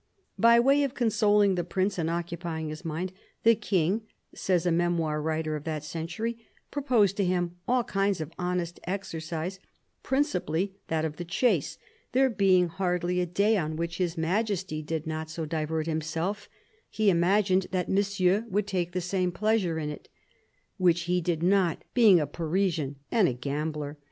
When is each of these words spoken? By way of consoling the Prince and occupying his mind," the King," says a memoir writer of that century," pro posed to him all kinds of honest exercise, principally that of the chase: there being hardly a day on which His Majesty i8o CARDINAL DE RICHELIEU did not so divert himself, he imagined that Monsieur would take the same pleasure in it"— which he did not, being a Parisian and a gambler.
By 0.39 0.59
way 0.59 0.83
of 0.83 0.95
consoling 0.95 1.53
the 1.53 1.63
Prince 1.63 1.99
and 1.99 2.09
occupying 2.09 2.69
his 2.69 2.83
mind," 2.83 3.13
the 3.43 3.53
King," 3.53 4.01
says 4.33 4.65
a 4.65 4.71
memoir 4.71 5.21
writer 5.21 5.55
of 5.55 5.63
that 5.65 5.83
century," 5.83 6.39
pro 6.71 6.81
posed 6.81 7.17
to 7.17 7.23
him 7.23 7.57
all 7.67 7.83
kinds 7.83 8.19
of 8.19 8.33
honest 8.39 8.79
exercise, 8.85 9.59
principally 10.01 10.73
that 10.87 11.05
of 11.05 11.17
the 11.17 11.23
chase: 11.23 11.77
there 12.13 12.31
being 12.31 12.67
hardly 12.67 13.21
a 13.21 13.27
day 13.27 13.55
on 13.57 13.75
which 13.75 13.99
His 13.99 14.17
Majesty 14.17 14.81
i8o 14.81 14.87
CARDINAL 14.87 14.87
DE 14.87 14.95
RICHELIEU 14.95 15.01
did 15.03 15.07
not 15.07 15.29
so 15.29 15.45
divert 15.45 15.85
himself, 15.85 16.49
he 16.89 17.11
imagined 17.11 17.67
that 17.69 17.87
Monsieur 17.87 18.43
would 18.49 18.65
take 18.65 18.93
the 18.93 19.01
same 19.01 19.31
pleasure 19.31 19.77
in 19.77 19.91
it"— 19.91 20.09
which 20.79 21.01
he 21.01 21.21
did 21.21 21.43
not, 21.43 21.83
being 21.93 22.19
a 22.19 22.25
Parisian 22.25 22.95
and 23.11 23.27
a 23.27 23.33
gambler. 23.33 23.99